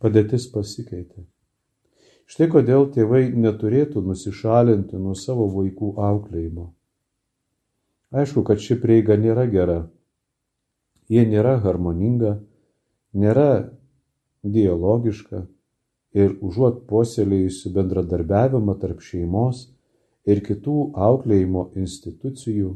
Padėtis 0.00 0.46
pasikeitė. 0.52 1.24
Štai 2.26 2.48
kodėl 2.50 2.88
tėvai 2.94 3.28
neturėtų 3.30 4.02
nusišalinti 4.02 4.98
nuo 4.98 5.14
savo 5.14 5.46
vaikų 5.52 5.92
auklėjimo. 6.08 6.72
Aišku, 8.16 8.42
kad 8.46 8.62
ši 8.62 8.78
prieiga 8.82 9.14
nėra 9.18 9.46
gera. 9.50 9.78
Jie 11.10 11.22
nėra 11.28 11.56
harmoninga, 11.62 12.36
nėra 13.14 13.70
dialogiška 14.42 15.44
ir 16.18 16.34
užuot 16.42 16.82
puoselėjusi 16.90 17.70
bendradarbiavimą 17.74 18.74
tarp 18.82 19.02
šeimos, 19.06 19.66
ir 20.26 20.42
kitų 20.42 20.76
auklėjimo 21.08 21.70
institucijų, 21.78 22.72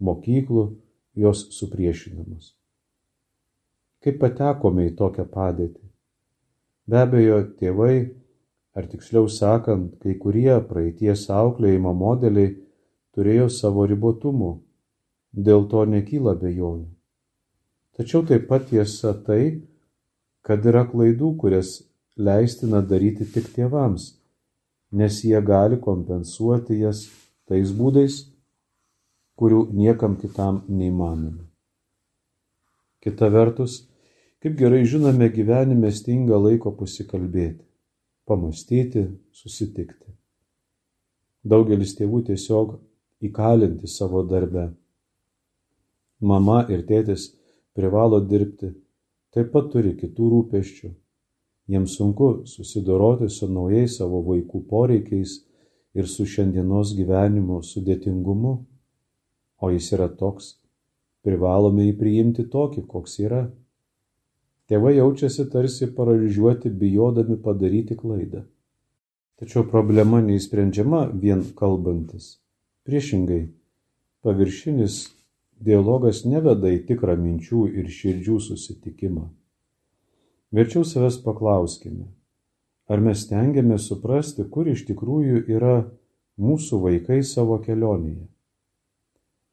mokyklų, 0.00 0.64
jos 1.18 1.44
supriešinamos. 1.58 2.54
Kaip 4.04 4.20
patekome 4.22 4.86
į 4.88 4.94
tokią 4.98 5.26
padėtį? 5.28 5.84
Be 6.88 7.00
abejo, 7.02 7.40
tėvai, 7.60 7.94
ar 8.78 8.86
tiksliau 8.90 9.26
sakant, 9.32 9.96
kai 10.02 10.14
kurie 10.22 10.54
praeities 10.70 11.26
auklėjimo 11.34 11.94
modeliai 11.98 12.52
turėjo 13.16 13.48
savo 13.50 13.86
ribotumų, 13.90 14.52
dėl 15.34 15.66
to 15.72 15.82
nekyla 15.96 16.36
bejonių. 16.38 16.86
Tačiau 17.98 18.22
taip 18.26 18.46
pat 18.46 18.68
tiesa 18.70 19.16
tai, 19.26 19.58
kad 20.46 20.62
yra 20.70 20.84
klaidų, 20.86 21.34
kurias 21.42 21.80
leistina 22.16 22.80
daryti 22.86 23.26
tik 23.26 23.50
tėvams 23.56 24.12
nes 24.90 25.24
jie 25.24 25.40
gali 25.42 25.76
kompensuoti 25.80 26.80
jas 26.80 27.04
tais 27.48 27.72
būdais, 27.76 28.24
kurių 29.38 29.68
niekam 29.76 30.16
kitam 30.16 30.62
neįmanoma. 30.68 31.44
Kita 33.04 33.28
vertus, 33.30 33.84
kaip 34.42 34.56
gerai 34.58 34.82
žinome, 34.88 35.28
gyvenime 35.30 35.92
stinga 35.94 36.40
laiko 36.40 36.72
pasikalbėti, 36.74 37.62
pamastyti, 38.28 39.06
susitikti. 39.32 40.12
Daugelis 41.48 41.96
tėvų 41.98 42.22
tiesiog 42.28 42.76
įkalinti 43.24 43.88
savo 43.90 44.22
darbe. 44.28 44.68
Mama 46.20 46.64
ir 46.68 46.84
tėtis 46.86 47.30
privalo 47.74 48.20
dirbti, 48.20 48.72
taip 49.34 49.52
pat 49.54 49.70
turi 49.72 49.94
kitų 49.98 50.32
rūpeščių 50.34 50.94
Jiems 51.68 51.96
sunku 51.96 52.42
susidoroti 52.48 53.26
su 53.28 53.46
naujais 53.52 53.98
savo 53.98 54.22
vaikų 54.24 54.62
poreikiais 54.70 55.34
ir 55.92 56.06
su 56.08 56.24
šiandienos 56.24 56.94
gyvenimo 56.96 57.58
sudėtingumu, 57.60 58.52
o 59.60 59.70
jis 59.74 59.90
yra 59.92 60.06
toks, 60.08 60.54
privalome 61.20 61.84
jį 61.90 61.96
priimti 62.00 62.46
tokį, 62.48 62.86
koks 62.88 63.18
yra. 63.20 63.42
Tėvai 64.68 64.98
jaučiasi 64.98 65.46
tarsi 65.48 65.88
paralyžiuoti, 65.96 66.68
bijodami 66.68 67.38
padaryti 67.40 67.96
klaidą. 67.96 68.42
Tačiau 69.40 69.64
problema 69.70 70.20
neįsprendžiama 70.20 71.06
vien 71.22 71.44
kalbantis. 71.56 72.34
Priešingai, 72.84 73.46
paviršinis 74.26 74.98
dialogas 75.64 76.24
neveda 76.28 76.72
į 76.74 76.82
tikrą 76.90 77.14
minčių 77.16 77.64
ir 77.80 77.88
širdžių 77.88 78.38
susitikimą. 78.48 79.28
Verčiau 80.52 80.84
savęs 80.88 81.20
paklauskime, 81.24 82.08
ar 82.88 83.00
mes 83.04 83.24
stengiamės 83.24 83.88
suprasti, 83.90 84.44
kur 84.48 84.68
iš 84.68 84.84
tikrųjų 84.88 85.44
yra 85.54 85.78
mūsų 86.40 86.80
vaikai 86.84 87.22
savo 87.24 87.58
kelionėje. 87.64 88.26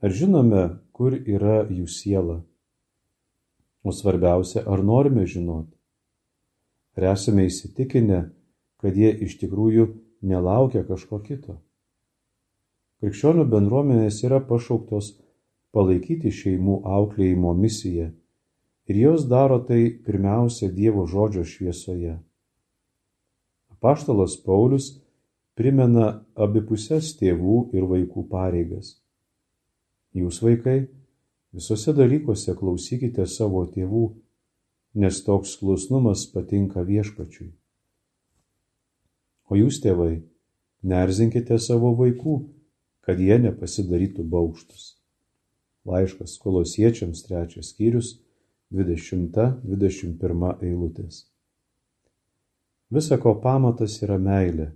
Ar 0.03 0.11
žinome, 0.11 0.65
kur 0.95 1.15
yra 1.15 1.63
jų 1.67 1.87
siela? 1.91 2.41
O 3.85 3.93
svarbiausia, 3.93 4.63
ar 4.65 4.81
norime 4.81 5.27
žinoti? 5.29 5.75
Ar 6.97 7.11
esame 7.11 7.45
įsitikinę, 7.45 8.23
kad 8.81 8.97
jie 8.97 9.11
iš 9.27 9.37
tikrųjų 9.43 9.85
nelaukia 10.25 10.81
kažko 10.87 11.19
kito? 11.21 11.59
Krikščionių 13.03 13.45
bendruomenės 13.51 14.23
yra 14.25 14.39
pašauktos 14.49 15.11
palaikyti 15.75 16.31
šeimų 16.33 16.79
auklėjimo 16.97 17.53
misiją 17.59 18.09
ir 18.89 19.01
jos 19.03 19.27
daro 19.29 19.59
tai 19.67 19.81
pirmiausia 20.05 20.71
Dievo 20.73 21.05
žodžio 21.09 21.45
šviesoje. 21.45 22.17
Apaštalas 23.75 24.39
Paulius 24.41 24.95
primena 25.53 26.23
abipusės 26.33 27.13
tėvų 27.19 27.59
ir 27.77 27.85
vaikų 27.91 28.25
pareigas. 28.31 28.95
Jūs 30.15 30.41
vaikai, 30.41 30.87
visose 31.55 31.93
dalykuose 31.95 32.55
klausykite 32.59 33.25
savo 33.31 33.63
tėvų, 33.71 34.05
nes 34.99 35.21
toks 35.23 35.55
klusnumas 35.59 36.25
patinka 36.31 36.83
viešpačiui. 36.87 37.51
O 39.49 39.55
jūs 39.59 39.79
tėvai, 39.83 40.23
nerzinkite 40.83 41.57
savo 41.61 41.93
vaikų, 41.99 42.35
kad 43.05 43.19
jie 43.21 43.37
nepasidarytų 43.43 44.23
baukštus. 44.29 44.95
Laiškas 45.85 46.39
kolosiečiams 46.41 47.21
trečias 47.27 47.69
skyrius 47.73 48.15
20-21 48.73 50.65
eilutės. 50.65 51.25
Visako 52.89 53.35
pamatas 53.43 54.01
yra 54.05 54.17
meilė, 54.21 54.71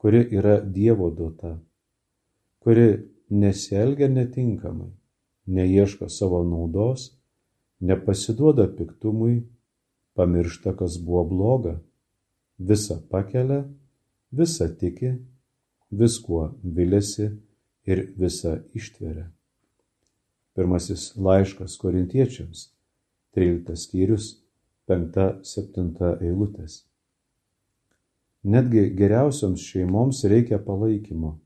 kuri 0.00 0.20
yra 0.36 0.60
Dievo 0.60 1.10
duota, 1.14 1.58
kuri 2.60 2.88
nesielgia 3.30 4.08
netinkamai, 4.12 4.90
neieško 5.48 6.08
savo 6.12 6.42
naudos, 6.44 7.08
nepasiduoda 7.80 8.68
piktumui, 8.76 9.42
pamiršta, 10.14 10.74
kas 10.76 10.98
buvo 11.02 11.24
bloga, 11.24 11.78
visą 12.58 12.98
pakelia, 13.10 13.64
visą 14.32 14.68
tiki, 14.80 15.14
viskuo 15.90 16.52
vilėsi 16.62 17.30
ir 17.88 18.04
visą 18.18 18.58
ištveria. 18.76 19.28
Pirmasis 20.58 21.12
laiškas 21.16 21.78
korintiečiams 21.78 22.66
13 23.38 23.78
skyrius 23.78 24.32
5-7 24.90 26.18
eilutės. 26.26 26.82
Netgi 28.48 28.88
geriausioms 28.98 29.62
šeimoms 29.62 30.24
reikia 30.30 30.58
palaikymo. 30.62 31.36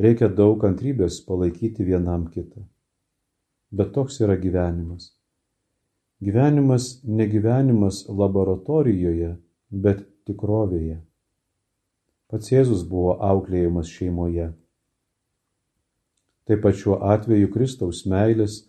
Reikia 0.00 0.28
daug 0.28 0.58
kantrybės 0.62 1.20
palaikyti 1.26 1.86
vienam 1.86 2.26
kitą. 2.34 2.64
Bet 3.74 3.94
toks 3.94 4.20
yra 4.22 4.36
gyvenimas. 4.38 5.10
Gyvenimas 6.22 7.00
ne 7.04 7.26
gyvenimas 7.26 8.04
laboratorijoje, 8.08 9.34
bet 9.70 10.04
tikrovėje. 10.28 11.00
Pats 12.30 12.52
Jėzus 12.52 12.84
buvo 12.88 13.16
auklėjimas 13.30 13.90
šeimoje. 13.90 14.52
Taip 16.46 16.62
pat 16.64 16.78
šiuo 16.78 17.00
atveju 17.14 17.50
Kristaus 17.52 18.04
meilės 18.10 18.60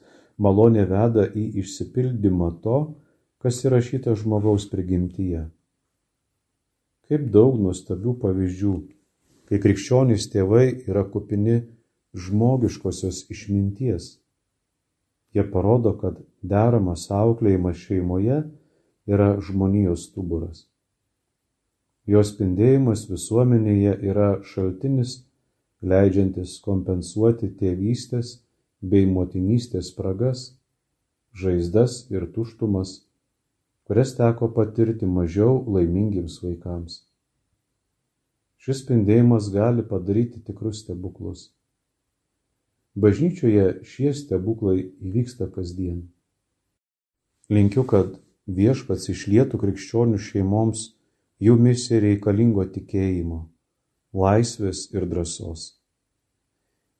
malonė 0.41 0.87
veda 0.89 1.27
į 1.27 1.45
išsipildymą 1.61 2.49
to, 2.63 2.79
kas 3.43 3.61
įrašyta 3.67 4.15
žmogaus 4.17 4.67
prigimtyje. 4.71 5.45
Kaip 7.05 7.29
daug 7.31 7.59
nuostabių 7.61 8.15
pavyzdžių, 8.23 8.75
kai 9.45 9.61
krikščionys 9.61 10.29
tėvai 10.33 10.67
yra 10.89 11.05
kupini 11.05 11.59
žmogiškosios 12.17 13.25
išminties. 13.29 14.15
Jie 15.35 15.43
parodo, 15.51 15.91
kad 15.99 16.21
deramas 16.41 17.09
auklėjimas 17.11 17.75
šeimoje 17.75 18.37
yra 19.11 19.33
žmonijos 19.43 20.07
stuburas. 20.09 20.63
Jos 22.07 22.31
spindėjimas 22.31 23.07
visuomenėje 23.09 23.95
yra 24.11 24.29
šaltinis, 24.47 25.17
leidžiantis 25.81 26.59
kompensuoti 26.63 27.49
tėvystės 27.59 28.37
bei 28.81 29.09
motinystės 29.09 29.89
spragas, 29.91 30.45
žaizdas 31.35 32.05
ir 32.13 32.29
tuštumas, 32.31 33.01
kurias 33.89 34.15
teko 34.17 34.49
patirti 34.55 35.09
mažiau 35.09 35.59
laimingiems 35.67 36.39
vaikams. 36.45 37.01
Šis 38.61 38.85
spindėjimas 38.85 39.51
gali 39.53 39.83
padaryti 39.85 40.39
tikrus 40.45 40.85
stebuklus. 40.85 41.49
Bažnyčioje 42.95 43.83
šie 43.83 44.13
stebuklai 44.15 44.77
įvyksta 45.03 45.49
kasdien. 45.51 46.05
Linkiu, 47.51 47.83
kad 47.83 48.13
viešpats 48.47 49.09
išlietų 49.11 49.59
krikščionių 49.59 50.19
šeimoms 50.21 50.85
jumise 51.43 51.99
reikalingo 51.99 52.63
tikėjimo, 52.71 53.39
laisvės 54.15 54.85
ir 54.95 55.03
drąsos. 55.11 55.73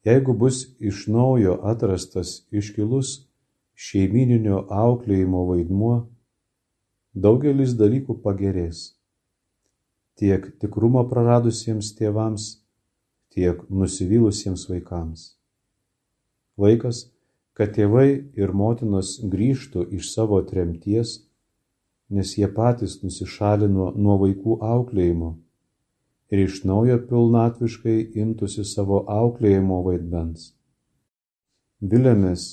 Jeigu 0.06 0.36
bus 0.36 0.66
iš 0.84 1.06
naujo 1.08 1.56
atrastas 1.72 2.44
iškilus 2.52 3.14
šeimininio 3.74 4.66
auklėjimo 4.68 5.46
vaidmuo, 5.48 5.96
daugelis 7.16 7.74
dalykų 7.80 8.18
pagerės. 8.28 8.84
Tiek 10.20 10.52
tikrumą 10.60 11.08
praradusiems 11.08 11.96
tėvams, 11.96 12.52
tiek 13.32 13.64
nusivylusiems 13.72 14.68
vaikams. 14.70 15.26
Laikas, 16.58 17.10
kad 17.54 17.76
tėvai 17.76 18.10
ir 18.40 18.52
motinos 18.52 19.18
grįžtų 19.24 19.90
iš 20.00 20.12
savo 20.14 20.42
tremties 20.48 21.20
nes 22.10 22.38
jie 22.38 22.48
patys 22.54 23.00
nusišalino 23.04 23.92
nuo 23.98 24.18
vaikų 24.22 24.60
auklėjimo 24.62 25.32
ir 26.34 26.42
iš 26.46 26.62
naujo 26.70 26.98
pilnatviškai 27.10 27.96
imtųsi 28.22 28.66
savo 28.66 29.02
auklėjimo 29.10 29.82
vaidmens. 29.86 30.52
Vilėmės, 31.82 32.46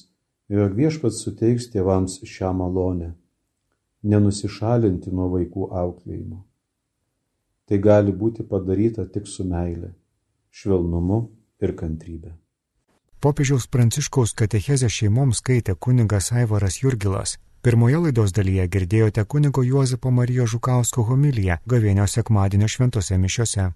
jog 0.52 0.76
viešpats 0.76 1.22
suteiks 1.24 1.68
tėvams 1.72 2.18
šią 2.28 2.52
malonę- 2.56 3.12
nenusišalinti 4.12 5.12
nuo 5.12 5.28
vaikų 5.36 5.68
auklėjimo. 5.82 6.42
Tai 7.66 7.78
gali 7.78 8.12
būti 8.12 8.44
padaryta 8.44 9.06
tik 9.06 9.26
su 9.26 9.44
meile, 9.44 9.94
švelnumu 10.50 11.28
ir 11.60 11.72
kantrybė. 11.72 12.41
Popiežiaus 13.22 13.68
Pranciškaus 13.70 14.32
katechezę 14.34 14.88
šeimoms 14.90 15.38
skaitė 15.38 15.76
kuningas 15.78 16.32
Aivaras 16.34 16.80
Jurgilas 16.82 17.36
Pirmoje 17.62 18.00
laidos 18.02 18.32
dalyje 18.34 18.64
girdėjote 18.74 19.22
kunigo 19.32 19.62
Juozapo 19.62 20.10
Marijos 20.10 20.50
Žukausko 20.50 21.04
homiliją 21.06 21.60
gavėnio 21.72 22.06
sekmadienio 22.10 22.66
šventose 22.74 23.18
mišiose. 23.24 23.68